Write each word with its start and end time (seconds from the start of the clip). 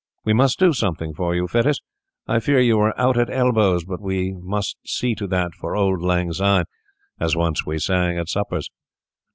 We 0.25 0.33
must 0.33 0.57
do 0.57 0.73
something 0.73 1.13
for 1.13 1.35
you, 1.35 1.45
Fettes. 1.47 1.79
I 2.27 2.39
fear 2.39 2.59
you 2.59 2.79
are 2.79 2.99
out 2.99 3.19
at 3.19 3.29
elbows; 3.29 3.85
but 3.85 4.01
we 4.01 4.33
must 4.35 4.77
see 4.83 5.13
to 5.13 5.27
that 5.27 5.53
for 5.53 5.75
auld 5.75 6.01
lang 6.01 6.33
syne, 6.33 6.65
as 7.19 7.35
once 7.37 7.67
we 7.67 7.77
sang 7.77 8.17
at 8.17 8.27
suppers. 8.27 8.71